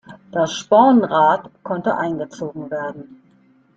[0.31, 3.21] Das Spornrad konnte eingezogen werden.